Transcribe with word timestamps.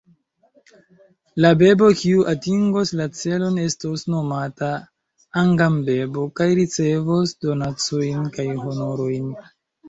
La 1.43 1.49
bebo, 1.57 1.89
kiu 1.99 2.23
atingos 2.31 2.93
la 3.01 3.05
celon 3.19 3.59
estos 3.63 4.05
nomata 4.13 4.71
"Angam-bebo" 5.43 6.25
kaj 6.41 6.49
ricevos 6.61 7.35
donacojn 7.47 8.27
kaj 8.39 8.49
honorojn. 8.65 9.31